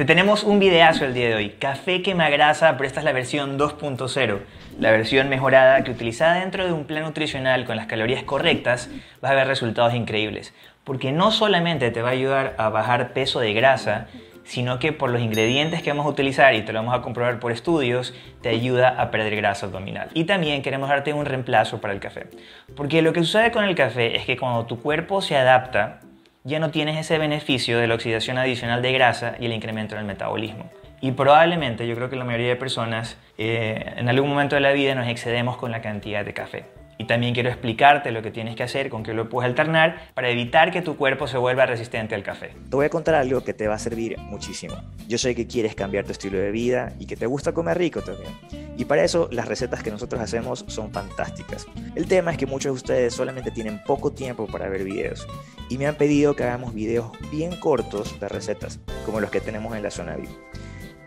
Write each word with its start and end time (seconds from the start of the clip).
Te 0.00 0.06
tenemos 0.06 0.44
un 0.44 0.58
videazo 0.58 1.04
el 1.04 1.12
día 1.12 1.28
de 1.28 1.34
hoy. 1.34 1.50
Café 1.50 2.00
quema 2.00 2.30
grasa, 2.30 2.78
pero 2.78 2.86
esta 2.86 3.00
es 3.00 3.04
la 3.04 3.12
versión 3.12 3.58
2.0. 3.58 4.38
La 4.78 4.92
versión 4.92 5.28
mejorada 5.28 5.84
que 5.84 5.90
utilizada 5.90 6.40
dentro 6.40 6.64
de 6.64 6.72
un 6.72 6.86
plan 6.86 7.02
nutricional 7.02 7.66
con 7.66 7.76
las 7.76 7.84
calorías 7.84 8.22
correctas 8.22 8.88
vas 9.20 9.32
a 9.32 9.34
ver 9.34 9.46
resultados 9.46 9.92
increíbles. 9.92 10.54
Porque 10.84 11.12
no 11.12 11.30
solamente 11.30 11.90
te 11.90 12.00
va 12.00 12.08
a 12.08 12.12
ayudar 12.12 12.54
a 12.56 12.70
bajar 12.70 13.12
peso 13.12 13.40
de 13.40 13.52
grasa, 13.52 14.06
sino 14.44 14.78
que 14.78 14.94
por 14.94 15.10
los 15.10 15.20
ingredientes 15.20 15.82
que 15.82 15.90
vamos 15.90 16.06
a 16.06 16.08
utilizar, 16.08 16.54
y 16.54 16.62
te 16.62 16.72
lo 16.72 16.78
vamos 16.78 16.98
a 16.98 17.02
comprobar 17.02 17.38
por 17.38 17.52
estudios, 17.52 18.14
te 18.40 18.48
ayuda 18.48 18.88
a 18.98 19.10
perder 19.10 19.36
grasa 19.36 19.66
abdominal. 19.66 20.08
Y 20.14 20.24
también 20.24 20.62
queremos 20.62 20.88
darte 20.88 21.12
un 21.12 21.26
reemplazo 21.26 21.82
para 21.82 21.92
el 21.92 22.00
café. 22.00 22.28
Porque 22.74 23.02
lo 23.02 23.12
que 23.12 23.20
sucede 23.20 23.50
con 23.50 23.64
el 23.64 23.74
café 23.74 24.16
es 24.16 24.24
que 24.24 24.38
cuando 24.38 24.64
tu 24.64 24.80
cuerpo 24.80 25.20
se 25.20 25.36
adapta, 25.36 26.00
ya 26.44 26.58
no 26.58 26.70
tienes 26.70 26.96
ese 26.96 27.18
beneficio 27.18 27.78
de 27.78 27.86
la 27.86 27.94
oxidación 27.94 28.38
adicional 28.38 28.82
de 28.82 28.92
grasa 28.92 29.36
y 29.38 29.46
el 29.46 29.52
incremento 29.52 29.94
en 29.94 30.00
el 30.00 30.06
metabolismo. 30.06 30.70
Y 31.00 31.12
probablemente 31.12 31.86
yo 31.86 31.94
creo 31.94 32.10
que 32.10 32.16
la 32.16 32.24
mayoría 32.24 32.48
de 32.48 32.56
personas 32.56 33.16
eh, 33.38 33.94
en 33.96 34.08
algún 34.08 34.28
momento 34.28 34.54
de 34.54 34.60
la 34.60 34.72
vida 34.72 34.94
nos 34.94 35.08
excedemos 35.08 35.56
con 35.56 35.70
la 35.70 35.80
cantidad 35.80 36.24
de 36.24 36.34
café. 36.34 36.79
Y 37.00 37.04
también 37.04 37.32
quiero 37.32 37.48
explicarte 37.48 38.10
lo 38.10 38.20
que 38.20 38.30
tienes 38.30 38.56
que 38.56 38.62
hacer, 38.62 38.90
con 38.90 39.02
qué 39.02 39.14
lo 39.14 39.30
puedes 39.30 39.48
alternar, 39.48 40.10
para 40.12 40.28
evitar 40.28 40.70
que 40.70 40.82
tu 40.82 40.98
cuerpo 40.98 41.26
se 41.26 41.38
vuelva 41.38 41.64
resistente 41.64 42.14
al 42.14 42.22
café. 42.22 42.48
Te 42.68 42.76
voy 42.76 42.84
a 42.84 42.90
contar 42.90 43.14
algo 43.14 43.42
que 43.42 43.54
te 43.54 43.66
va 43.68 43.76
a 43.76 43.78
servir 43.78 44.18
muchísimo. 44.18 44.74
Yo 45.08 45.16
sé 45.16 45.34
que 45.34 45.46
quieres 45.46 45.74
cambiar 45.74 46.04
tu 46.04 46.12
estilo 46.12 46.36
de 46.36 46.50
vida 46.50 46.92
y 46.98 47.06
que 47.06 47.16
te 47.16 47.24
gusta 47.24 47.52
comer 47.52 47.78
rico 47.78 48.02
también. 48.02 48.34
Y 48.76 48.84
para 48.84 49.02
eso 49.02 49.30
las 49.32 49.48
recetas 49.48 49.82
que 49.82 49.90
nosotros 49.90 50.20
hacemos 50.20 50.66
son 50.68 50.92
fantásticas. 50.92 51.66
El 51.94 52.06
tema 52.06 52.32
es 52.32 52.36
que 52.36 52.44
muchos 52.44 52.72
de 52.72 52.76
ustedes 52.76 53.14
solamente 53.14 53.50
tienen 53.50 53.82
poco 53.82 54.12
tiempo 54.12 54.46
para 54.46 54.68
ver 54.68 54.84
videos 54.84 55.26
y 55.70 55.78
me 55.78 55.86
han 55.86 55.94
pedido 55.94 56.36
que 56.36 56.44
hagamos 56.44 56.74
videos 56.74 57.12
bien 57.32 57.56
cortos 57.56 58.20
de 58.20 58.28
recetas, 58.28 58.78
como 59.06 59.20
los 59.20 59.30
que 59.30 59.40
tenemos 59.40 59.74
en 59.74 59.84
la 59.84 59.90
zona 59.90 60.16
VIP. 60.16 60.28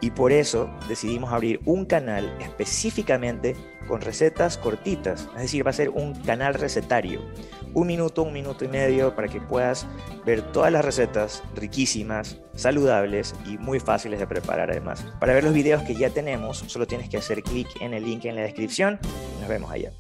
Y 0.03 0.12
por 0.12 0.34
eso 0.34 0.70
decidimos 0.89 1.31
abrir 1.31 1.62
un 1.63 1.85
canal 1.85 2.35
específicamente 2.41 3.55
con 3.88 4.02
recetas 4.02 4.58
cortitas, 4.58 5.30
es 5.38 5.44
decir, 5.44 5.66
va 5.66 5.69
a 5.69 5.73
ser 5.73 5.91
un 5.91 6.14
canal 6.23 6.55
recetario. 6.55 7.22
Un 7.73 7.88
minuto, 7.88 8.23
un 8.23 8.33
minuto 8.33 8.66
y 8.66 8.67
medio 8.67 9.16
para 9.16 9.30
que 9.30 9.39
puedas 9.39 9.88
ver 10.25 10.41
todas 10.41 10.73
las 10.73 10.83
recetas 10.83 11.41
riquísimas, 11.55 12.41
saludables 12.53 13.33
y 13.45 13.58
muy 13.58 13.80
fáciles 13.80 14.19
de 14.19 14.28
preparar 14.28 14.72
además. 14.72 15.05
Para 15.22 15.33
ver 15.33 15.45
los 15.45 15.53
videos 15.53 15.83
que 15.83 15.95
ya 15.95 16.09
tenemos, 16.09 16.66
solo 16.67 16.85
tienes 16.85 17.08
que 17.08 17.16
hacer 17.16 17.41
clic 17.41 17.69
en 17.80 17.94
el 17.94 18.03
link 18.03 18.25
en 18.25 18.35
la 18.35 18.41
descripción 18.41 19.00
nos 19.39 19.47
vemos 19.47 19.72
allá. 19.72 19.94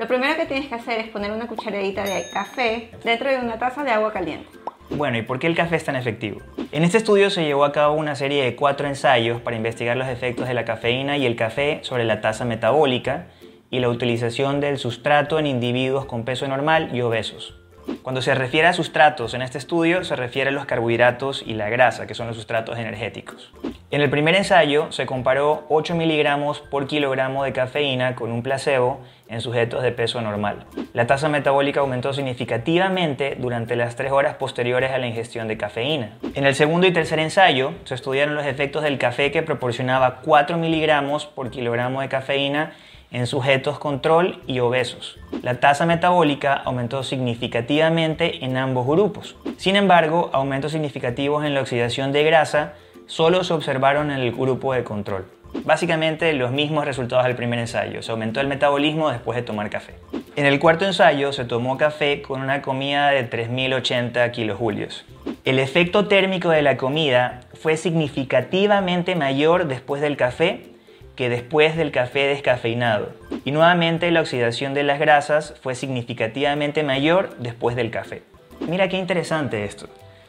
Lo 0.00 0.08
primero 0.08 0.34
que 0.34 0.46
tienes 0.46 0.68
que 0.68 0.74
hacer 0.74 0.98
es 0.98 1.08
poner 1.10 1.30
una 1.30 1.46
cucharadita 1.46 2.02
de 2.02 2.24
café 2.32 2.90
dentro 3.04 3.30
de 3.30 3.38
una 3.38 3.60
taza 3.60 3.84
de 3.84 3.92
agua 3.92 4.12
caliente. 4.12 4.48
Bueno, 4.90 5.18
¿y 5.18 5.22
por 5.22 5.38
qué 5.38 5.46
el 5.46 5.54
café 5.54 5.76
es 5.76 5.84
tan 5.84 5.94
efectivo? 5.94 6.40
En 6.72 6.82
este 6.82 6.98
estudio 6.98 7.30
se 7.30 7.44
llevó 7.44 7.64
a 7.64 7.72
cabo 7.72 7.94
una 7.94 8.16
serie 8.16 8.42
de 8.42 8.56
cuatro 8.56 8.88
ensayos 8.88 9.40
para 9.40 9.56
investigar 9.56 9.96
los 9.96 10.08
efectos 10.08 10.48
de 10.48 10.54
la 10.54 10.64
cafeína 10.64 11.16
y 11.16 11.26
el 11.26 11.36
café 11.36 11.78
sobre 11.82 12.04
la 12.04 12.20
tasa 12.20 12.44
metabólica 12.44 13.26
y 13.70 13.78
la 13.78 13.88
utilización 13.88 14.60
del 14.60 14.78
sustrato 14.78 15.38
en 15.38 15.46
individuos 15.46 16.06
con 16.06 16.24
peso 16.24 16.48
normal 16.48 16.90
y 16.92 17.02
obesos. 17.02 17.54
Cuando 18.02 18.20
se 18.20 18.34
refiere 18.34 18.66
a 18.66 18.72
sustratos 18.72 19.34
en 19.34 19.42
este 19.42 19.58
estudio, 19.58 20.04
se 20.04 20.16
refiere 20.16 20.50
a 20.50 20.52
los 20.52 20.66
carbohidratos 20.66 21.42
y 21.46 21.54
la 21.54 21.70
grasa, 21.70 22.06
que 22.06 22.14
son 22.14 22.26
los 22.26 22.36
sustratos 22.36 22.78
energéticos. 22.78 23.52
En 23.90 24.00
el 24.00 24.10
primer 24.10 24.34
ensayo 24.34 24.90
se 24.90 25.06
comparó 25.06 25.64
8 25.68 25.94
miligramos 25.94 26.60
por 26.60 26.86
kilogramo 26.86 27.44
de 27.44 27.52
cafeína 27.52 28.16
con 28.16 28.32
un 28.32 28.42
placebo 28.42 29.00
en 29.30 29.40
sujetos 29.40 29.82
de 29.82 29.92
peso 29.92 30.20
normal. 30.20 30.66
La 30.92 31.06
tasa 31.06 31.28
metabólica 31.28 31.80
aumentó 31.80 32.12
significativamente 32.12 33.36
durante 33.38 33.76
las 33.76 33.96
tres 33.96 34.12
horas 34.12 34.34
posteriores 34.34 34.90
a 34.90 34.98
la 34.98 35.06
ingestión 35.06 35.48
de 35.48 35.56
cafeína. 35.56 36.18
En 36.34 36.44
el 36.44 36.54
segundo 36.54 36.86
y 36.86 36.92
tercer 36.92 37.20
ensayo 37.20 37.72
se 37.84 37.94
estudiaron 37.94 38.34
los 38.34 38.44
efectos 38.44 38.82
del 38.82 38.98
café 38.98 39.30
que 39.30 39.42
proporcionaba 39.42 40.16
4 40.16 40.58
miligramos 40.58 41.26
por 41.26 41.50
kilogramo 41.50 42.00
de 42.00 42.08
cafeína 42.08 42.72
en 43.12 43.26
sujetos 43.26 43.78
control 43.78 44.42
y 44.46 44.60
obesos. 44.60 45.18
La 45.42 45.60
tasa 45.60 45.86
metabólica 45.86 46.54
aumentó 46.54 47.02
significativamente 47.02 48.44
en 48.44 48.56
ambos 48.56 48.86
grupos. 48.86 49.36
Sin 49.56 49.76
embargo, 49.76 50.30
aumentos 50.32 50.72
significativos 50.72 51.44
en 51.44 51.54
la 51.54 51.60
oxidación 51.60 52.12
de 52.12 52.24
grasa 52.24 52.74
solo 53.06 53.42
se 53.42 53.54
observaron 53.54 54.10
en 54.10 54.20
el 54.20 54.32
grupo 54.32 54.72
de 54.74 54.84
control. 54.84 55.39
Básicamente 55.64 56.32
los 56.32 56.52
mismos 56.52 56.84
resultados 56.84 57.24
del 57.26 57.36
primer 57.36 57.58
ensayo. 57.58 58.02
Se 58.02 58.10
aumentó 58.12 58.40
el 58.40 58.46
metabolismo 58.46 59.10
después 59.10 59.36
de 59.36 59.42
tomar 59.42 59.70
café. 59.70 59.94
En 60.36 60.46
el 60.46 60.58
cuarto 60.58 60.84
ensayo 60.84 61.32
se 61.32 61.44
tomó 61.44 61.76
café 61.76 62.22
con 62.22 62.40
una 62.40 62.62
comida 62.62 63.10
de 63.10 63.24
3080 63.24 64.30
kilojulios. 64.32 65.04
El 65.44 65.58
efecto 65.58 66.06
térmico 66.06 66.50
de 66.50 66.62
la 66.62 66.76
comida 66.76 67.40
fue 67.54 67.76
significativamente 67.76 69.16
mayor 69.16 69.66
después 69.66 70.00
del 70.00 70.16
café 70.16 70.70
que 71.16 71.28
después 71.28 71.76
del 71.76 71.92
café 71.92 72.20
descafeinado. 72.26 73.10
Y 73.44 73.50
nuevamente 73.50 74.10
la 74.10 74.22
oxidación 74.22 74.72
de 74.72 74.84
las 74.84 74.98
grasas 74.98 75.54
fue 75.60 75.74
significativamente 75.74 76.82
mayor 76.82 77.36
después 77.38 77.76
del 77.76 77.90
café. 77.90 78.22
Mira 78.60 78.88
qué 78.88 78.96
interesante 78.96 79.64
esto. 79.64 79.88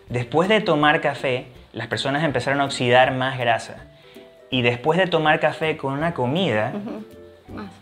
Después 0.10 0.50
de 0.50 0.60
tomar 0.60 1.00
café, 1.00 1.46
las 1.72 1.88
personas 1.88 2.24
empezaron 2.24 2.60
a 2.60 2.66
oxidar 2.66 3.14
más 3.14 3.38
grasa. 3.38 3.91
Y 4.52 4.62
después 4.62 5.00
de 5.00 5.08
tomar 5.08 5.40
café 5.40 5.78
con 5.78 5.94
una 5.94 6.14
comida, 6.14 6.74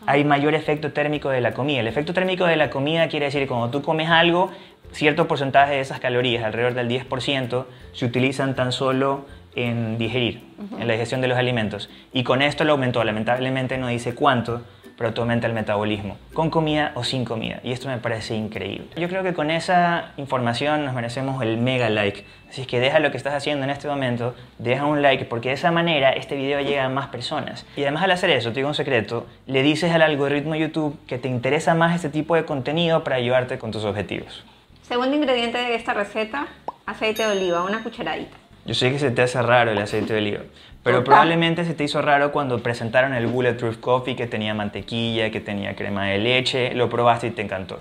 hay 0.06 0.24
mayor 0.24 0.54
efecto 0.54 0.92
térmico 0.92 1.30
de 1.30 1.42
la 1.42 1.54
comida. 1.54 1.80
El 1.80 1.88
efecto 1.88 2.14
térmico 2.14 2.46
de 2.46 2.56
la 2.56 2.70
comida 2.70 3.10
quiere 3.10 3.26
decir 3.26 3.42
que 3.42 3.48
cuando 3.48 3.70
tú 3.70 3.82
comes 3.82 4.10
algo, 4.10 4.52
cierto 4.92 5.28
porcentaje 5.28 5.74
de 5.74 5.80
esas 5.82 6.00
calorías, 6.00 6.44
alrededor 6.44 6.76
del 6.76 6.88
10%, 6.88 7.66
se 7.94 8.06
utilizan 8.06 8.56
tan 8.56 8.72
solo 8.72 9.26
en 9.56 9.98
digerir, 9.98 10.44
en 10.80 10.88
la 10.88 10.94
digestión 10.94 11.22
de 11.22 11.28
los 11.28 11.38
alimentos. 11.38 11.90
Y 12.14 12.24
con 12.24 12.42
esto 12.42 12.64
lo 12.64 12.74
aumentó. 12.74 13.04
Lamentablemente 13.04 13.78
no 13.78 13.88
dice 13.88 14.14
cuánto, 14.14 14.62
pero 15.00 15.14
tú 15.14 15.22
aumenta 15.22 15.48
el 15.48 15.54
metabolismo, 15.54 16.18
con 16.34 16.50
comida 16.50 16.92
o 16.94 17.06
sin 17.06 17.24
comida. 17.24 17.62
Y 17.64 17.72
esto 17.72 17.88
me 17.88 18.00
parece 18.00 18.36
increíble. 18.36 18.90
Yo 18.98 19.08
creo 19.08 19.24
que 19.24 19.34
con 19.34 19.50
esa 19.50 20.12
información 20.18 20.84
nos 20.84 20.94
merecemos 20.94 21.42
el 21.42 21.56
mega 21.56 21.90
like. 21.90 22.26
Así 22.50 22.60
es 22.60 22.68
que 22.68 22.82
deja 22.82 23.00
lo 23.00 23.10
que 23.10 23.16
estás 23.16 23.34
haciendo 23.34 23.64
en 23.64 23.70
este 23.70 23.88
momento, 23.88 24.36
deja 24.58 24.86
un 24.86 25.02
like, 25.02 25.24
porque 25.24 25.50
de 25.50 25.56
esa 25.56 25.72
manera 25.72 26.12
este 26.12 26.36
video 26.36 26.60
llega 26.60 26.84
a 26.84 26.90
más 26.90 27.08
personas. 27.08 27.66
Y 27.78 27.84
además 27.84 28.04
al 28.04 28.12
hacer 28.12 28.30
eso, 28.32 28.50
te 28.50 28.56
digo 28.56 28.68
un 28.68 28.76
secreto, 28.76 29.26
le 29.48 29.64
dices 29.64 29.90
al 29.94 30.02
algoritmo 30.02 30.56
YouTube 30.56 31.00
que 31.08 31.18
te 31.18 31.30
interesa 31.30 31.76
más 31.76 31.96
este 31.96 32.10
tipo 32.10 32.36
de 32.36 32.44
contenido 32.44 33.02
para 33.06 33.16
ayudarte 33.16 33.58
con 33.58 33.72
tus 33.72 33.86
objetivos. 33.86 34.44
Segundo 34.82 35.16
ingrediente 35.16 35.60
de 35.60 35.76
esta 35.76 35.94
receta, 35.94 36.48
aceite 36.86 37.26
de 37.26 37.32
oliva, 37.32 37.64
una 37.64 37.84
cucharadita. 37.84 38.36
Yo 38.66 38.74
sé 38.74 38.92
que 38.92 39.00
se 39.00 39.12
te 39.12 39.22
hace 39.22 39.42
raro 39.42 39.72
el 39.72 39.78
aceite 39.78 40.12
de 40.12 40.20
oliva, 40.20 40.42
pero 40.84 41.04
probablemente 41.04 41.66
se 41.66 41.74
te 41.74 41.84
hizo 41.84 42.02
raro 42.02 42.32
cuando 42.32 42.60
presentaron 42.60 43.14
el 43.14 43.28
Bulletproof 43.28 43.78
Coffee 43.78 44.16
que 44.16 44.28
tenía 44.28 44.54
mantequilla, 44.54 45.30
que 45.30 45.42
tenía 45.42 45.76
crema 45.76 46.06
de 46.06 46.18
leche, 46.20 46.74
lo 46.74 46.90
probaste 46.90 47.28
y 47.28 47.32
te 47.32 47.42
encantó. 47.42 47.80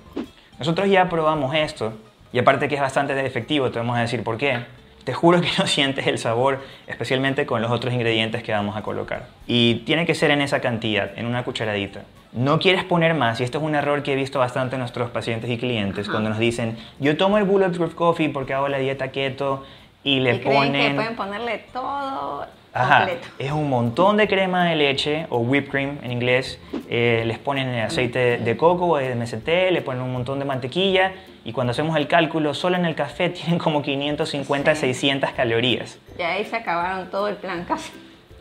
Nosotros 0.59 0.89
ya 0.89 1.09
probamos 1.09 1.55
esto 1.55 1.93
y 2.33 2.39
aparte 2.39 2.69
que 2.69 2.75
es 2.75 2.81
bastante 2.81 3.19
efectivo, 3.25 3.71
te 3.71 3.79
vamos 3.79 3.97
a 3.97 4.01
decir 4.01 4.23
por 4.23 4.37
qué. 4.37 4.59
Te 5.05 5.15
juro 5.15 5.41
que 5.41 5.49
no 5.59 5.67
sientes 5.67 6.07
el 6.07 6.19
sabor, 6.19 6.61
especialmente 6.87 7.47
con 7.47 7.63
los 7.63 7.71
otros 7.71 7.95
ingredientes 7.95 8.43
que 8.43 8.53
vamos 8.53 8.77
a 8.77 8.83
colocar. 8.83 9.27
Y 9.47 9.77
tiene 9.87 10.05
que 10.05 10.15
ser 10.15 10.31
en 10.31 10.43
esa 10.43 10.61
cantidad, 10.61 11.17
en 11.17 11.27
una 11.27 11.45
cucharadita. 11.45 12.03
No 12.33 12.59
quieres 12.59 12.85
poner 12.85 13.15
más, 13.15 13.41
y 13.41 13.45
esto 13.45 13.57
es 13.57 13.65
un 13.65 13.75
error 13.75 14.03
que 14.03 14.13
he 14.13 14.17
visto 14.17 14.39
bastante 14.39 14.75
en 14.75 14.81
nuestros 14.81 15.11
pacientes 15.11 15.49
y 15.49 15.57
clientes, 15.57 16.11
cuando 16.11 16.29
nos 16.29 16.39
dicen, 16.39 16.77
yo 16.99 17.17
tomo 17.17 17.39
el 17.39 17.45
Bulletproof 17.45 17.95
Coffee 17.95 18.29
porque 18.29 18.53
hago 18.53 18.69
la 18.69 18.77
dieta 18.77 19.09
keto 19.09 19.65
y 20.05 20.21
le 20.21 20.35
ponen... 20.35 20.91
Que 20.91 20.95
pueden 20.95 21.17
ponerle 21.17 21.65
todo 21.73 22.47
Ajá, 22.73 23.09
es 23.39 23.51
un 23.53 23.69
montón 23.69 24.17
de 24.17 24.29
crema 24.29 24.69
de 24.69 24.77
leche 24.77 25.27
o 25.31 25.39
whipped 25.39 25.71
cream 25.71 25.99
en 26.03 26.13
inglés. 26.13 26.61
Eh, 26.89 27.23
les 27.27 27.39
ponen 27.39 27.69
aceite 27.81 28.39
de 28.39 28.57
coco 28.57 28.87
o 28.87 28.97
de 28.99 29.15
MST, 29.15 29.71
le 29.71 29.83
ponen 29.83 30.03
un 30.03 30.13
montón 30.13 30.39
de 30.39 30.45
mantequilla 30.45 31.13
y 31.45 31.53
cuando 31.53 31.71
hacemos 31.71 31.97
el 31.97 32.09
cálculo, 32.09 32.53
solo 32.55 32.77
en 32.77 32.85
el 32.85 32.95
café 32.95 33.29
tienen 33.31 33.59
como 33.59 33.83
550, 33.83 34.75
600 34.75 35.31
calorías. 35.33 35.99
Y 36.19 36.23
ahí 36.23 36.45
se 36.45 36.57
acabaron 36.57 37.11
todo 37.11 37.29
el 37.29 37.37
plan 37.37 37.65
casi. 37.65 37.91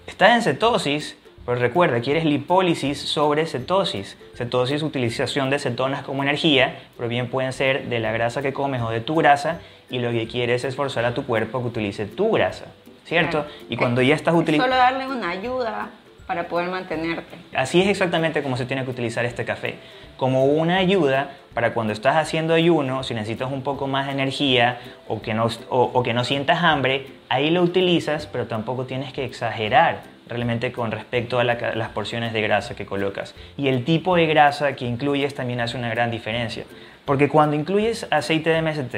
Estás 0.05 0.35
en 0.35 0.41
cetosis, 0.41 1.17
pero 1.45 1.59
recuerda, 1.59 2.01
quieres 2.01 2.25
lipólisis 2.25 2.99
sobre 2.99 3.45
cetosis. 3.45 4.17
Cetosis, 4.35 4.83
utilización 4.83 5.49
de 5.49 5.59
cetonas 5.59 6.03
como 6.03 6.23
energía, 6.23 6.79
pero 6.97 7.07
bien 7.07 7.29
pueden 7.29 7.53
ser 7.53 7.87
de 7.87 7.99
la 7.99 8.11
grasa 8.11 8.41
que 8.41 8.51
comes 8.51 8.81
o 8.81 8.89
de 8.89 8.99
tu 8.99 9.15
grasa, 9.15 9.61
y 9.89 9.99
lo 9.99 10.11
que 10.11 10.27
quieres 10.27 10.65
es 10.65 10.75
forzar 10.75 11.05
a 11.05 11.13
tu 11.13 11.25
cuerpo 11.25 11.57
a 11.57 11.61
que 11.61 11.67
utilice 11.67 12.05
tu 12.05 12.31
grasa, 12.31 12.65
¿cierto? 13.07 13.45
Y 13.69 13.77
cuando 13.77 14.01
ya 14.01 14.15
estás 14.15 14.35
utilizando... 14.35 14.65
Solo 14.65 14.75
darle 14.75 15.07
una 15.07 15.29
ayuda 15.29 15.89
para 16.27 16.49
poder 16.49 16.69
mantenerte. 16.69 17.37
Así 17.55 17.81
es 17.81 17.87
exactamente 17.87 18.43
como 18.43 18.57
se 18.57 18.65
tiene 18.65 18.83
que 18.83 18.91
utilizar 18.91 19.23
este 19.23 19.45
café, 19.45 19.75
como 20.17 20.45
una 20.45 20.77
ayuda 20.77 21.31
para 21.53 21.73
cuando 21.73 21.93
estás 21.93 22.17
haciendo 22.17 22.53
ayuno, 22.53 23.03
si 23.03 23.13
necesitas 23.13 23.49
un 23.49 23.63
poco 23.63 23.87
más 23.87 24.07
de 24.07 24.11
energía 24.11 24.79
o 25.07 25.21
que 25.21 25.33
no, 25.33 25.47
o 25.69 26.03
que 26.03 26.13
no 26.13 26.25
sientas 26.25 26.63
hambre, 26.63 27.07
ahí 27.29 27.49
lo 27.49 27.61
utilizas, 27.61 28.27
pero 28.27 28.45
tampoco 28.45 28.85
tienes 28.85 29.13
que 29.13 29.23
exagerar 29.23 30.01
realmente 30.27 30.73
con 30.73 30.91
respecto 30.91 31.39
a 31.39 31.45
las 31.45 31.89
porciones 31.89 32.33
de 32.33 32.41
grasa 32.41 32.75
que 32.75 32.85
colocas. 32.85 33.33
Y 33.55 33.69
el 33.69 33.85
tipo 33.85 34.17
de 34.17 34.27
grasa 34.27 34.75
que 34.75 34.85
incluyes 34.85 35.33
también 35.33 35.61
hace 35.61 35.77
una 35.77 35.89
gran 35.89 36.11
diferencia. 36.11 36.65
Porque 37.05 37.29
cuando 37.29 37.55
incluyes 37.55 38.05
aceite 38.11 38.49
de 38.49 38.61
MST, 38.61 38.95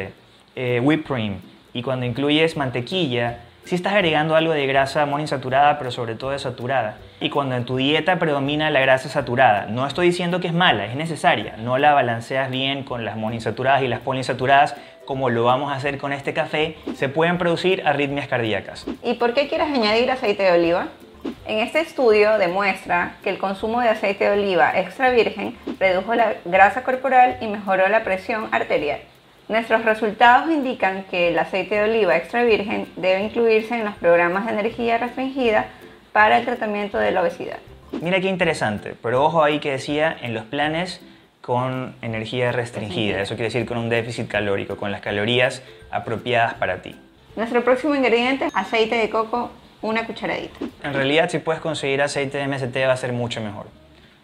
eh, 0.55 0.79
whipped 0.83 1.05
cream, 1.05 1.35
y 1.73 1.83
cuando 1.83 2.07
incluyes 2.07 2.57
mantequilla, 2.57 3.41
Si 3.65 3.75
estás 3.75 3.93
agregando 3.93 4.35
algo 4.35 4.53
de 4.53 4.65
grasa 4.65 5.05
monoinsaturada, 5.05 5.77
pero 5.77 5.91
sobre 5.91 6.15
todo 6.15 6.31
de 6.31 6.39
saturada. 6.39 6.97
Y 7.19 7.29
cuando 7.29 7.55
en 7.55 7.65
tu 7.65 7.77
dieta 7.77 8.17
predomina 8.17 8.71
la 8.71 8.79
grasa 8.79 9.09
saturada, 9.09 9.67
no 9.67 9.85
estoy 9.85 10.07
diciendo 10.07 10.39
que 10.39 10.47
es 10.47 10.53
mala, 10.53 10.85
es 10.85 10.95
necesaria. 10.95 11.55
No 11.57 11.77
la 11.77 11.93
balanceas 11.93 12.49
bien 12.49 12.83
con 12.83 13.05
las 13.05 13.15
monoinsaturadas 13.15 13.83
y 13.83 13.87
las 13.87 13.99
poliinsaturadas, 13.99 14.75
como 15.05 15.29
lo 15.29 15.43
vamos 15.43 15.71
a 15.71 15.75
hacer 15.75 15.99
con 15.99 16.13
este 16.13 16.33
café, 16.33 16.77
se 16.95 17.09
pueden 17.09 17.37
producir 17.37 17.83
arritmias 17.85 18.27
cardíacas. 18.27 18.85
¿Y 19.03 19.15
por 19.15 19.33
qué 19.33 19.47
quieres 19.47 19.67
añadir 19.67 20.09
aceite 20.09 20.43
de 20.43 20.51
oliva? 20.51 20.87
En 21.45 21.59
este 21.59 21.81
estudio 21.81 22.37
demuestra 22.37 23.17
que 23.23 23.29
el 23.29 23.37
consumo 23.37 23.81
de 23.81 23.89
aceite 23.89 24.23
de 24.23 24.31
oliva 24.31 24.79
extra 24.79 25.09
virgen 25.09 25.57
redujo 25.79 26.15
la 26.15 26.35
grasa 26.45 26.83
corporal 26.83 27.37
y 27.41 27.47
mejoró 27.47 27.87
la 27.87 28.03
presión 28.03 28.47
arterial. 28.51 29.01
Nuestros 29.49 29.83
resultados 29.83 30.51
indican 30.51 31.05
que 31.05 31.29
el 31.29 31.39
aceite 31.39 31.73
de 31.73 31.89
oliva 31.89 32.15
extra 32.15 32.43
virgen 32.43 32.87
debe 32.97 33.23
incluirse 33.23 33.73
en 33.73 33.83
los 33.83 33.95
programas 33.95 34.45
de 34.45 34.51
energía 34.51 34.99
restringida 34.99 35.65
para 36.11 36.37
el 36.37 36.45
tratamiento 36.45 36.99
de 36.99 37.11
la 37.11 37.21
obesidad. 37.21 37.57
Mira 37.99 38.21
qué 38.21 38.27
interesante, 38.27 38.93
pero 39.01 39.25
ojo 39.25 39.43
ahí 39.43 39.57
que 39.57 39.71
decía 39.71 40.15
en 40.21 40.35
los 40.35 40.45
planes 40.45 41.01
con 41.41 41.95
energía 42.03 42.51
restringida, 42.51 43.21
eso 43.21 43.33
quiere 43.33 43.45
decir 43.45 43.65
con 43.65 43.79
un 43.79 43.89
déficit 43.89 44.27
calórico, 44.27 44.77
con 44.77 44.91
las 44.91 45.01
calorías 45.01 45.63
apropiadas 45.89 46.53
para 46.53 46.83
ti. 46.83 46.95
Nuestro 47.35 47.63
próximo 47.63 47.95
ingrediente, 47.95 48.49
aceite 48.53 48.97
de 48.97 49.09
coco, 49.09 49.49
una 49.81 50.05
cucharadita. 50.05 50.59
En 50.83 50.93
realidad 50.93 51.27
si 51.27 51.39
puedes 51.39 51.59
conseguir 51.59 52.03
aceite 52.03 52.37
de 52.37 52.47
MST 52.47 52.75
va 52.87 52.93
a 52.93 52.97
ser 52.97 53.13
mucho 53.13 53.41
mejor. 53.41 53.65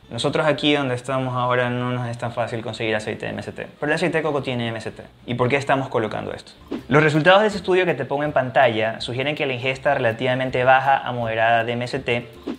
Nosotros 0.09 0.45
aquí 0.45 0.73
donde 0.73 0.93
estamos 0.93 1.33
ahora 1.35 1.69
no 1.69 1.91
nos 1.91 2.07
es 2.07 2.17
tan 2.17 2.31
fácil 2.31 2.61
conseguir 2.61 2.95
aceite 2.95 3.25
de 3.25 3.33
MST, 3.33 3.55
pero 3.79 3.91
el 3.91 3.93
aceite 3.93 4.19
de 4.19 4.23
coco 4.23 4.43
tiene 4.43 4.71
MST. 4.71 4.99
¿Y 5.25 5.33
por 5.33 5.49
qué 5.49 5.55
estamos 5.55 5.89
colocando 5.89 6.31
esto? 6.31 6.51
Los 6.87 7.01
resultados 7.01 7.41
de 7.41 7.47
ese 7.47 7.57
estudio 7.57 7.85
que 7.85 7.95
te 7.95 8.05
pongo 8.05 8.23
en 8.23 8.31
pantalla 8.31 9.01
sugieren 9.01 9.35
que 9.35 9.47
la 9.47 9.53
ingesta 9.53 9.95
relativamente 9.95 10.63
baja 10.63 10.97
a 10.97 11.11
moderada 11.11 11.63
de 11.63 11.75
MST, 11.75 12.09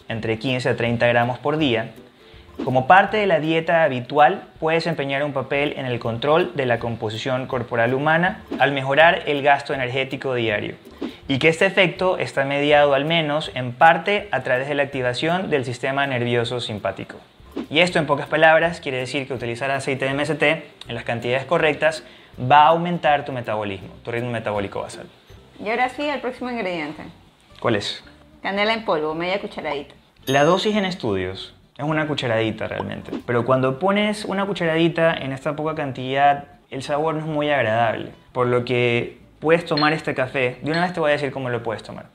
entre 0.09 0.39
15 0.39 0.71
a 0.71 0.77
30 0.77 1.07
gramos 1.07 1.39
por 1.39 1.57
día, 1.57 1.93
como 2.65 2.87
parte 2.87 3.19
de 3.19 3.27
la 3.27 3.39
dieta 3.39 3.85
habitual 3.85 4.43
puede 4.59 4.79
desempeñar 4.79 5.23
un 5.23 5.33
papel 5.33 5.75
en 5.77 5.87
el 5.87 5.99
control 5.99 6.53
de 6.55 6.67
la 6.67 6.79
composición 6.79 7.47
corporal 7.47 7.95
humana 7.95 8.43
al 8.59 8.73
mejorar 8.73 9.23
el 9.27 9.43
gasto 9.43 9.73
energético 9.73 10.35
diario 10.35 10.75
y 11.29 11.39
que 11.39 11.49
este 11.49 11.67
efecto 11.67 12.19
está 12.19 12.45
mediado 12.45 12.95
al 12.95 13.05
menos 13.05 13.53
en 13.55 13.73
parte 13.73 14.29
a 14.33 14.43
través 14.43 14.69
de 14.69 14.75
la 14.75 14.85
activación 14.85 15.51
del 15.51 15.65
sistema 15.65 16.07
nervioso 16.07 16.61
simpático. 16.61 17.19
Y 17.69 17.81
esto, 17.81 17.99
en 17.99 18.07
pocas 18.07 18.29
palabras, 18.29 18.81
quiere 18.81 18.99
decir 18.99 19.27
que 19.27 19.35
utilizar 19.35 19.71
aceite 19.71 20.05
de 20.05 20.15
MST 20.15 20.43
en 20.43 20.95
las 20.95 21.05
cantidades 21.05 21.45
correctas 21.47 22.05
va 22.41 22.65
a 22.65 22.69
aumentar 22.69 23.25
tu 23.25 23.33
metabolismo, 23.33 23.89
tu 24.05 24.13
ritmo 24.13 24.31
metabólico 24.31 24.81
basal. 24.81 25.07
Y 25.63 25.69
ahora 25.71 25.89
sí, 25.89 26.03
el 26.03 26.21
próximo 26.21 26.51
ingrediente. 26.51 27.03
¿Cuál 27.61 27.77
es? 27.77 28.05
Canela 28.43 28.73
en 28.75 28.85
polvo, 28.85 29.15
media 29.15 29.41
cucharadita. 29.41 29.95
La 30.27 30.45
dosis 30.45 30.77
en 30.77 30.85
estudios 30.85 31.55
es 31.77 31.85
una 31.85 32.07
cucharadita 32.07 32.69
realmente. 32.69 33.13
Pero 33.27 33.45
cuando 33.45 33.79
pones 33.79 34.25
una 34.25 34.47
cucharadita 34.47 35.15
en 35.15 35.33
esta 35.33 35.57
poca 35.57 35.75
cantidad, 35.75 36.45
el 36.71 36.83
sabor 36.83 37.15
no 37.15 37.21
es 37.21 37.27
muy 37.27 37.51
agradable. 37.51 38.13
Por 38.33 38.47
lo 38.47 38.65
que 38.65 39.19
puedes 39.39 39.65
tomar 39.65 39.93
este 39.93 40.15
café, 40.15 40.59
de 40.63 40.71
una 40.71 40.83
vez 40.83 40.93
te 40.93 41.01
voy 41.01 41.11
a 41.11 41.13
decir 41.13 41.31
cómo 41.31 41.51
lo 41.51 41.63
puedes 41.63 41.83
tomar. 41.83 42.07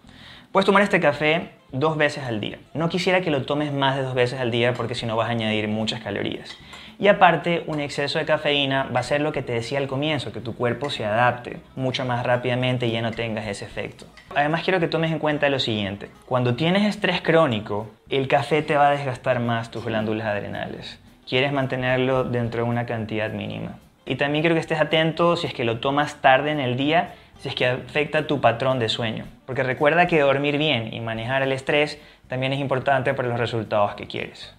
Puedes 0.51 0.65
tomar 0.65 0.83
este 0.83 0.99
café 0.99 1.51
dos 1.71 1.95
veces 1.95 2.25
al 2.25 2.41
día. 2.41 2.59
No 2.73 2.89
quisiera 2.89 3.21
que 3.21 3.31
lo 3.31 3.43
tomes 3.43 3.71
más 3.71 3.95
de 3.95 4.03
dos 4.03 4.13
veces 4.13 4.39
al 4.39 4.51
día 4.51 4.73
porque 4.73 4.95
si 4.95 5.05
no 5.05 5.15
vas 5.15 5.29
a 5.29 5.31
añadir 5.31 5.67
muchas 5.69 6.01
calorías. 6.01 6.57
Y 6.99 7.07
aparte, 7.07 7.63
un 7.67 7.79
exceso 7.79 8.19
de 8.19 8.25
cafeína 8.25 8.89
va 8.95 8.99
a 8.99 9.03
ser 9.03 9.21
lo 9.21 9.31
que 9.31 9.41
te 9.41 9.53
decía 9.53 9.79
al 9.79 9.87
comienzo, 9.87 10.31
que 10.31 10.39
tu 10.39 10.53
cuerpo 10.53 10.89
se 10.89 11.05
adapte 11.05 11.61
mucho 11.75 12.05
más 12.05 12.23
rápidamente 12.25 12.85
y 12.85 12.91
ya 12.91 13.01
no 13.01 13.11
tengas 13.11 13.47
ese 13.47 13.65
efecto. 13.65 14.05
Además, 14.35 14.61
quiero 14.63 14.79
que 14.79 14.87
tomes 14.87 15.11
en 15.11 15.19
cuenta 15.19 15.49
lo 15.49 15.57
siguiente. 15.57 16.11
Cuando 16.27 16.55
tienes 16.55 16.83
estrés 16.83 17.21
crónico, 17.21 17.89
el 18.09 18.27
café 18.27 18.61
te 18.61 18.75
va 18.75 18.89
a 18.89 18.91
desgastar 18.91 19.39
más 19.39 19.71
tus 19.71 19.85
glándulas 19.85 20.27
adrenales. 20.27 20.99
Quieres 21.27 21.53
mantenerlo 21.53 22.23
dentro 22.23 22.63
de 22.63 22.69
una 22.69 22.85
cantidad 22.85 23.31
mínima. 23.31 23.79
Y 24.05 24.15
también 24.15 24.41
quiero 24.41 24.55
que 24.55 24.61
estés 24.61 24.79
atento 24.79 25.35
si 25.35 25.47
es 25.47 25.53
que 25.53 25.63
lo 25.63 25.79
tomas 25.79 26.21
tarde 26.21 26.51
en 26.51 26.59
el 26.59 26.77
día 26.77 27.13
si 27.41 27.49
es 27.49 27.55
que 27.55 27.65
afecta 27.65 28.27
tu 28.27 28.39
patrón 28.39 28.77
de 28.77 28.87
sueño. 28.87 29.25
Porque 29.47 29.63
recuerda 29.63 30.05
que 30.05 30.19
dormir 30.19 30.59
bien 30.59 30.93
y 30.93 30.99
manejar 30.99 31.41
el 31.41 31.51
estrés 31.51 31.99
también 32.27 32.53
es 32.53 32.59
importante 32.59 33.15
para 33.15 33.27
los 33.27 33.39
resultados 33.39 33.95
que 33.95 34.05
quieres. 34.05 34.53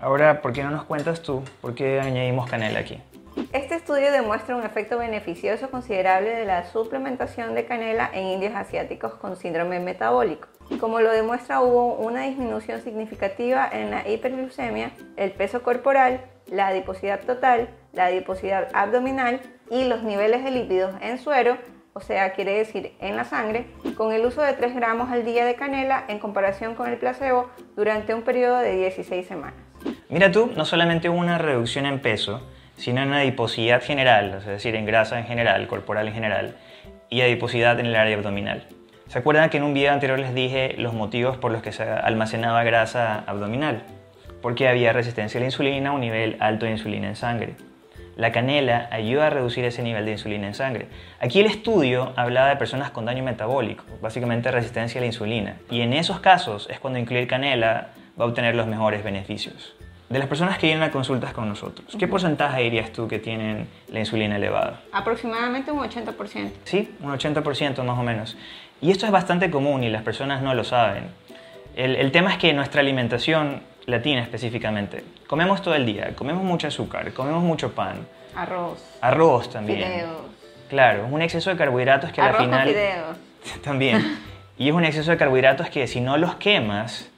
Ahora, 0.00 0.40
¿por 0.40 0.52
qué 0.52 0.62
no 0.62 0.70
nos 0.70 0.84
cuentas 0.84 1.22
tú 1.22 1.42
por 1.60 1.74
qué 1.74 2.00
añadimos 2.00 2.48
canela 2.48 2.78
aquí? 2.78 3.00
Este 3.52 3.74
estudio 3.74 4.12
demuestra 4.12 4.54
un 4.54 4.62
efecto 4.62 4.98
beneficioso 4.98 5.70
considerable 5.70 6.30
de 6.30 6.44
la 6.44 6.64
suplementación 6.66 7.54
de 7.54 7.64
canela 7.64 8.08
en 8.12 8.26
indios 8.26 8.54
asiáticos 8.54 9.14
con 9.14 9.36
síndrome 9.36 9.80
metabólico. 9.80 10.48
Como 10.78 11.00
lo 11.00 11.10
demuestra, 11.10 11.60
hubo 11.60 11.94
una 11.94 12.22
disminución 12.22 12.82
significativa 12.82 13.68
en 13.70 13.90
la 13.90 14.08
hiperglucemia, 14.08 14.92
el 15.16 15.32
peso 15.32 15.62
corporal, 15.62 16.20
la 16.46 16.68
adiposidad 16.68 17.20
total, 17.20 17.68
la 17.92 18.06
adiposidad 18.06 18.68
abdominal 18.72 19.40
y 19.70 19.84
los 19.84 20.02
niveles 20.02 20.44
de 20.44 20.50
lípidos 20.50 20.94
en 21.00 21.18
suero 21.18 21.58
o 21.94 22.00
sea, 22.00 22.32
quiere 22.32 22.56
decir 22.56 22.92
en 23.00 23.16
la 23.16 23.24
sangre, 23.24 23.66
con 23.96 24.12
el 24.12 24.24
uso 24.24 24.40
de 24.40 24.54
3 24.54 24.74
gramos 24.74 25.10
al 25.10 25.24
día 25.24 25.44
de 25.44 25.54
canela 25.54 26.04
en 26.08 26.18
comparación 26.18 26.74
con 26.74 26.88
el 26.88 26.96
placebo 26.96 27.50
durante 27.76 28.14
un 28.14 28.22
periodo 28.22 28.58
de 28.58 28.76
16 28.76 29.26
semanas. 29.26 29.60
Mira 30.08 30.30
tú, 30.30 30.50
no 30.56 30.64
solamente 30.64 31.10
hubo 31.10 31.18
una 31.18 31.36
reducción 31.36 31.84
en 31.84 32.00
peso, 32.00 32.48
sino 32.76 33.02
en 33.02 33.08
una 33.08 33.18
adiposidad 33.18 33.82
general, 33.82 34.36
es 34.38 34.46
decir, 34.46 34.74
en 34.74 34.86
grasa 34.86 35.18
en 35.18 35.26
general, 35.26 35.66
corporal 35.66 36.08
en 36.08 36.14
general, 36.14 36.56
y 37.10 37.20
adiposidad 37.20 37.78
en 37.78 37.86
el 37.86 37.96
área 37.96 38.16
abdominal. 38.16 38.66
¿Se 39.08 39.18
acuerdan 39.18 39.50
que 39.50 39.58
en 39.58 39.64
un 39.64 39.74
video 39.74 39.92
anterior 39.92 40.18
les 40.18 40.34
dije 40.34 40.74
los 40.78 40.94
motivos 40.94 41.36
por 41.36 41.52
los 41.52 41.60
que 41.60 41.72
se 41.72 41.82
almacenaba 41.82 42.64
grasa 42.64 43.18
abdominal? 43.26 43.82
Porque 44.40 44.66
había 44.66 44.94
resistencia 44.94 45.38
a 45.38 45.40
la 45.42 45.46
insulina, 45.46 45.92
un 45.92 46.00
nivel 46.00 46.38
alto 46.40 46.64
de 46.64 46.72
insulina 46.72 47.08
en 47.08 47.16
sangre. 47.16 47.54
La 48.16 48.30
canela 48.30 48.88
ayuda 48.90 49.28
a 49.28 49.30
reducir 49.30 49.64
ese 49.64 49.82
nivel 49.82 50.04
de 50.04 50.12
insulina 50.12 50.46
en 50.46 50.54
sangre. 50.54 50.88
Aquí 51.18 51.40
el 51.40 51.46
estudio 51.46 52.12
hablaba 52.16 52.48
de 52.48 52.56
personas 52.56 52.90
con 52.90 53.06
daño 53.06 53.24
metabólico, 53.24 53.84
básicamente 54.02 54.50
resistencia 54.50 54.98
a 54.98 55.02
la 55.02 55.06
insulina. 55.06 55.56
Y 55.70 55.80
en 55.80 55.94
esos 55.94 56.20
casos 56.20 56.68
es 56.70 56.78
cuando 56.78 56.98
incluir 56.98 57.26
canela 57.26 57.88
va 58.20 58.24
a 58.24 58.28
obtener 58.28 58.54
los 58.54 58.66
mejores 58.66 59.02
beneficios. 59.02 59.74
De 60.10 60.18
las 60.18 60.28
personas 60.28 60.58
que 60.58 60.66
vienen 60.66 60.82
a 60.82 60.90
consultas 60.90 61.32
con 61.32 61.48
nosotros, 61.48 61.96
¿qué 61.98 62.06
porcentaje 62.06 62.60
dirías 62.60 62.92
tú 62.92 63.08
que 63.08 63.18
tienen 63.18 63.66
la 63.88 64.00
insulina 64.00 64.36
elevada? 64.36 64.82
Aproximadamente 64.92 65.72
un 65.72 65.78
80%. 65.78 66.50
Sí, 66.64 66.94
un 67.00 67.12
80% 67.12 67.82
más 67.82 67.98
o 67.98 68.02
menos. 68.02 68.36
Y 68.82 68.90
esto 68.90 69.06
es 69.06 69.12
bastante 69.12 69.50
común 69.50 69.84
y 69.84 69.88
las 69.88 70.02
personas 70.02 70.42
no 70.42 70.54
lo 70.54 70.64
saben. 70.64 71.04
El, 71.74 71.96
el 71.96 72.12
tema 72.12 72.32
es 72.32 72.36
que 72.36 72.52
nuestra 72.52 72.82
alimentación 72.82 73.62
latina 73.86 74.22
específicamente. 74.22 75.04
Comemos 75.26 75.62
todo 75.62 75.74
el 75.74 75.86
día, 75.86 76.14
comemos 76.14 76.42
mucho 76.44 76.68
azúcar, 76.68 77.12
comemos 77.12 77.42
mucho 77.42 77.72
pan. 77.72 78.06
Arroz. 78.34 78.82
Arroz 79.00 79.50
también. 79.50 79.78
Fideos. 79.82 80.10
Claro, 80.68 81.06
es 81.06 81.12
un 81.12 81.22
exceso 81.22 81.50
de 81.50 81.56
carbohidratos 81.56 82.12
que 82.12 82.20
Arroz 82.20 82.40
al 82.40 82.44
final... 82.46 82.64
con 82.64 82.74
fideos. 82.74 83.16
también. 83.62 84.18
Y 84.58 84.68
es 84.68 84.74
un 84.74 84.84
exceso 84.84 85.10
de 85.10 85.16
carbohidratos 85.16 85.68
que 85.70 85.86
si 85.86 86.00
no 86.00 86.16
los 86.16 86.34
quemas, 86.36 87.10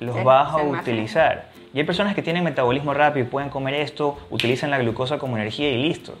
los 0.00 0.16
Se- 0.16 0.24
vas 0.24 0.52
a 0.52 0.56
utilizar. 0.58 1.46
Y 1.74 1.78
hay 1.78 1.84
personas 1.84 2.14
que 2.14 2.22
tienen 2.22 2.42
metabolismo 2.42 2.94
rápido 2.94 3.26
y 3.26 3.28
pueden 3.28 3.50
comer 3.50 3.74
esto, 3.74 4.18
utilizan 4.30 4.70
la 4.70 4.78
glucosa 4.78 5.18
como 5.18 5.36
energía 5.36 5.70
y 5.70 5.82
listo. 5.82 6.14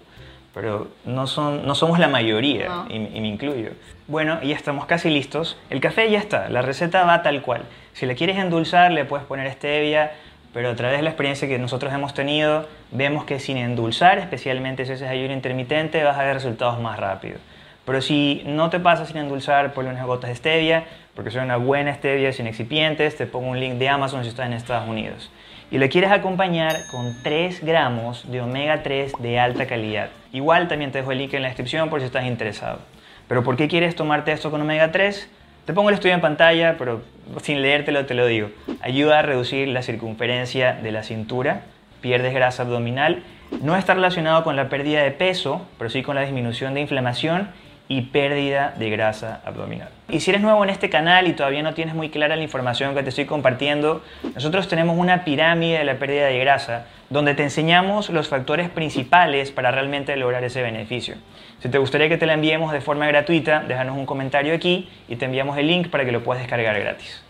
Pero 0.56 0.88
no, 1.04 1.26
son, 1.26 1.66
no 1.66 1.74
somos 1.74 1.98
la 1.98 2.08
mayoría, 2.08 2.66
No. 2.68 2.86
y, 2.88 2.94
y 2.94 3.20
me 3.20 3.28
incluyo. 3.28 3.72
Bueno, 4.08 4.38
y 4.42 4.48
ya 4.48 4.56
estamos 4.56 4.86
casi 4.86 5.10
listos. 5.10 5.58
El 5.68 5.80
café 5.80 6.10
ya 6.10 6.18
está, 6.18 6.48
la 6.48 6.62
receta 6.62 7.04
va 7.04 7.22
tal 7.22 7.42
cual. 7.42 7.64
Si 7.92 8.06
le 8.06 8.14
quieres 8.14 8.38
endulzar, 8.38 8.90
le 8.90 9.04
puedes 9.04 9.26
poner 9.26 9.52
stevia, 9.52 10.12
pero 10.54 10.70
a 10.70 10.74
través 10.74 10.96
de 10.96 11.02
la 11.02 11.10
experiencia 11.10 11.46
que 11.46 11.58
nosotros 11.58 11.92
hemos 11.92 12.14
tenido, 12.14 12.66
vemos 12.90 13.26
que 13.26 13.38
sin 13.38 13.58
endulzar, 13.58 14.16
especialmente 14.18 14.86
si 14.86 14.92
haces 14.92 15.10
ayuno 15.10 15.34
intermitente, 15.34 16.02
vas 16.02 16.16
a 16.16 16.22
ver 16.22 16.32
resultados 16.32 16.80
más 16.80 16.98
rápido. 16.98 17.36
Pero 17.84 18.00
si 18.00 18.42
no 18.46 18.70
te 18.70 18.80
pasa 18.80 19.04
sin 19.04 19.18
endulzar, 19.18 19.74
ponle 19.74 19.90
unas 19.90 20.06
gotas 20.06 20.30
de 20.30 20.36
stevia, 20.36 20.84
porque 21.14 21.30
son 21.30 21.44
una 21.44 21.58
buena 21.58 21.92
stevia 21.94 22.32
sin 22.32 22.46
excipientes. 22.46 23.14
Te 23.18 23.26
pongo 23.26 23.48
un 23.50 23.60
link 23.60 23.74
de 23.74 23.90
Amazon 23.90 24.22
si 24.22 24.30
estás 24.30 24.46
en 24.46 24.54
Estados 24.54 24.88
Unidos. 24.88 25.30
Y 25.70 25.78
lo 25.78 25.88
quieres 25.88 26.12
acompañar 26.12 26.86
con 26.92 27.16
3 27.24 27.64
gramos 27.64 28.30
de 28.30 28.40
omega 28.40 28.84
3 28.84 29.14
de 29.18 29.40
alta 29.40 29.66
calidad. 29.66 30.10
Igual 30.32 30.68
también 30.68 30.92
te 30.92 30.98
dejo 30.98 31.10
el 31.10 31.18
link 31.18 31.34
en 31.34 31.42
la 31.42 31.48
descripción 31.48 31.90
por 31.90 31.98
si 31.98 32.06
estás 32.06 32.24
interesado. 32.24 32.78
Pero 33.26 33.42
¿por 33.42 33.56
qué 33.56 33.66
quieres 33.66 33.96
tomarte 33.96 34.30
esto 34.30 34.52
con 34.52 34.60
omega 34.60 34.92
3? 34.92 35.28
Te 35.64 35.72
pongo 35.72 35.88
el 35.88 35.96
estudio 35.96 36.14
en 36.14 36.20
pantalla, 36.20 36.76
pero 36.78 37.02
sin 37.42 37.62
leértelo 37.62 38.06
te 38.06 38.14
lo 38.14 38.26
digo. 38.26 38.50
Ayuda 38.80 39.18
a 39.18 39.22
reducir 39.22 39.66
la 39.66 39.82
circunferencia 39.82 40.74
de 40.74 40.92
la 40.92 41.02
cintura, 41.02 41.62
pierdes 42.00 42.32
grasa 42.32 42.62
abdominal, 42.62 43.24
no 43.60 43.76
está 43.76 43.94
relacionado 43.94 44.44
con 44.44 44.54
la 44.54 44.68
pérdida 44.68 45.02
de 45.02 45.10
peso, 45.10 45.66
pero 45.78 45.90
sí 45.90 46.02
con 46.02 46.14
la 46.14 46.22
disminución 46.22 46.74
de 46.74 46.82
inflamación 46.82 47.48
y 47.88 48.02
pérdida 48.02 48.74
de 48.76 48.90
grasa 48.90 49.40
abdominal. 49.44 49.88
Y 50.08 50.20
si 50.20 50.30
eres 50.30 50.42
nuevo 50.42 50.62
en 50.64 50.70
este 50.70 50.90
canal 50.90 51.26
y 51.28 51.32
todavía 51.32 51.62
no 51.62 51.74
tienes 51.74 51.94
muy 51.94 52.10
clara 52.10 52.36
la 52.36 52.42
información 52.42 52.94
que 52.94 53.02
te 53.02 53.10
estoy 53.10 53.26
compartiendo, 53.26 54.02
nosotros 54.34 54.68
tenemos 54.68 54.98
una 54.98 55.24
pirámide 55.24 55.78
de 55.78 55.84
la 55.84 55.94
pérdida 55.98 56.26
de 56.26 56.38
grasa 56.38 56.86
donde 57.10 57.34
te 57.34 57.44
enseñamos 57.44 58.10
los 58.10 58.28
factores 58.28 58.68
principales 58.68 59.52
para 59.52 59.70
realmente 59.70 60.16
lograr 60.16 60.42
ese 60.42 60.62
beneficio. 60.62 61.14
Si 61.60 61.68
te 61.68 61.78
gustaría 61.78 62.08
que 62.08 62.18
te 62.18 62.26
la 62.26 62.34
enviemos 62.34 62.72
de 62.72 62.80
forma 62.80 63.06
gratuita, 63.06 63.60
déjanos 63.60 63.96
un 63.96 64.06
comentario 64.06 64.54
aquí 64.54 64.88
y 65.08 65.16
te 65.16 65.24
enviamos 65.24 65.56
el 65.56 65.68
link 65.68 65.88
para 65.88 66.04
que 66.04 66.12
lo 66.12 66.24
puedas 66.24 66.42
descargar 66.42 66.78
gratis. 66.78 67.22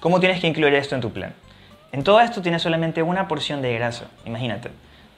¿Cómo 0.00 0.18
tienes 0.18 0.40
que 0.40 0.48
incluir 0.48 0.74
esto 0.74 0.94
en 0.94 1.00
tu 1.00 1.12
plan? 1.12 1.34
En 1.92 2.04
todo 2.04 2.20
esto 2.20 2.42
tienes 2.42 2.62
solamente 2.62 3.02
una 3.02 3.28
porción 3.28 3.62
de 3.62 3.74
grasa, 3.74 4.06
imagínate. 4.24 4.70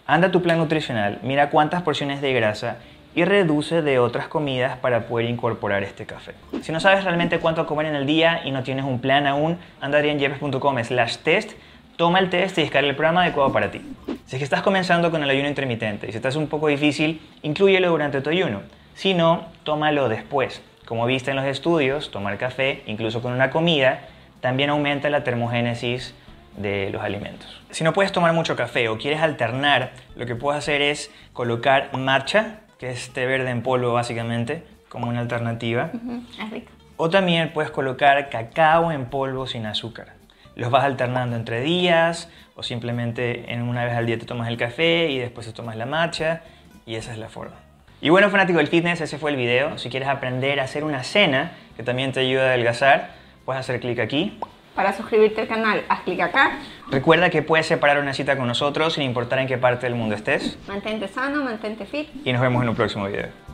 Anda 0.06 0.28
a 0.28 0.30
tu 0.30 0.42
plan 0.42 0.58
nutricional, 0.58 1.18
mira 1.22 1.50
cuántas 1.50 1.82
porciones 1.82 2.20
de 2.20 2.32
grasa 2.32 2.78
y 3.14 3.24
reduce 3.24 3.82
de 3.82 3.98
otras 3.98 4.28
comidas 4.28 4.78
para 4.78 5.06
poder 5.06 5.28
incorporar 5.28 5.82
este 5.82 6.06
café. 6.06 6.32
Si 6.62 6.72
no 6.72 6.80
sabes 6.80 7.04
realmente 7.04 7.38
cuánto 7.38 7.66
comer 7.66 7.86
en 7.86 7.94
el 7.94 8.06
día 8.06 8.42
y 8.44 8.50
no 8.50 8.62
tienes 8.62 8.84
un 8.84 9.00
plan 9.00 9.26
aún, 9.26 9.58
anda 9.80 9.98
a 9.98 10.84
slash 10.84 11.16
test, 11.18 11.52
toma 11.96 12.18
el 12.18 12.30
test 12.30 12.58
y 12.58 12.62
descarga 12.62 12.88
el 12.88 12.96
programa 12.96 13.22
adecuado 13.22 13.52
para 13.52 13.70
ti. 13.70 13.82
Si 14.26 14.36
es 14.36 14.38
que 14.38 14.44
estás 14.44 14.62
comenzando 14.62 15.10
con 15.10 15.22
el 15.22 15.30
ayuno 15.30 15.48
intermitente 15.48 16.08
y 16.08 16.12
si 16.12 16.16
estás 16.16 16.36
un 16.36 16.48
poco 16.48 16.68
difícil, 16.68 17.20
inclúyelo 17.42 17.90
durante 17.90 18.20
tu 18.20 18.30
ayuno. 18.30 18.62
Si 18.94 19.14
no, 19.14 19.46
tómalo 19.64 20.08
después. 20.08 20.62
Como 20.86 21.06
viste 21.06 21.30
en 21.30 21.36
los 21.36 21.46
estudios, 21.46 22.10
tomar 22.10 22.38
café, 22.38 22.82
incluso 22.86 23.22
con 23.22 23.32
una 23.32 23.50
comida, 23.50 24.00
también 24.40 24.70
aumenta 24.70 25.10
la 25.10 25.22
termogénesis 25.22 26.14
de 26.56 26.90
los 26.90 27.02
alimentos. 27.02 27.60
Si 27.70 27.84
no 27.84 27.92
puedes 27.92 28.12
tomar 28.12 28.32
mucho 28.32 28.56
café 28.56 28.88
o 28.88 28.98
quieres 28.98 29.20
alternar, 29.22 29.92
lo 30.16 30.26
que 30.26 30.34
puedes 30.34 30.58
hacer 30.58 30.82
es 30.82 31.10
colocar 31.32 31.96
matcha 31.96 32.60
que 32.82 32.90
es 32.90 33.12
té 33.12 33.26
verde 33.26 33.48
en 33.48 33.62
polvo 33.62 33.92
básicamente, 33.92 34.64
como 34.88 35.08
una 35.08 35.20
alternativa. 35.20 35.92
Es 36.36 36.50
rico. 36.50 36.72
O 36.96 37.10
también 37.10 37.52
puedes 37.52 37.70
colocar 37.70 38.28
cacao 38.28 38.90
en 38.90 39.04
polvo 39.04 39.46
sin 39.46 39.66
azúcar. 39.66 40.14
Los 40.56 40.72
vas 40.72 40.82
alternando 40.82 41.36
entre 41.36 41.60
días 41.60 42.28
o 42.56 42.64
simplemente 42.64 43.52
en 43.52 43.62
una 43.62 43.84
vez 43.84 43.94
al 43.94 44.06
día 44.06 44.18
te 44.18 44.26
tomas 44.26 44.48
el 44.48 44.56
café 44.56 45.12
y 45.12 45.18
después 45.18 45.46
te 45.46 45.52
tomas 45.52 45.76
la 45.76 45.86
matcha 45.86 46.42
y 46.84 46.96
esa 46.96 47.12
es 47.12 47.18
la 47.18 47.28
forma. 47.28 47.54
Y 48.00 48.08
bueno, 48.08 48.28
fanático 48.30 48.58
del 48.58 48.66
fitness, 48.66 49.00
ese 49.00 49.16
fue 49.16 49.30
el 49.30 49.36
video. 49.36 49.78
Si 49.78 49.88
quieres 49.88 50.08
aprender 50.08 50.58
a 50.58 50.64
hacer 50.64 50.82
una 50.82 51.04
cena 51.04 51.52
que 51.76 51.84
también 51.84 52.10
te 52.10 52.18
ayuda 52.18 52.46
a 52.46 52.48
adelgazar, 52.48 53.10
puedes 53.44 53.60
hacer 53.60 53.78
clic 53.78 54.00
aquí 54.00 54.40
para 54.74 54.92
suscribirte 54.92 55.42
al 55.42 55.48
canal, 55.48 55.84
haz 55.88 56.00
clic 56.00 56.20
acá. 56.20 56.58
Recuerda 56.90 57.30
que 57.30 57.42
puedes 57.42 57.66
separar 57.66 57.98
una 57.98 58.14
cita 58.14 58.36
con 58.36 58.46
nosotros 58.46 58.94
sin 58.94 59.04
importar 59.04 59.38
en 59.38 59.46
qué 59.46 59.58
parte 59.58 59.86
del 59.86 59.94
mundo 59.94 60.14
estés. 60.14 60.58
Mantente 60.68 61.08
sano, 61.08 61.44
mantente 61.44 61.86
fit. 61.86 62.08
Y 62.24 62.32
nos 62.32 62.40
vemos 62.40 62.62
en 62.62 62.68
un 62.68 62.74
próximo 62.74 63.06
video. 63.06 63.51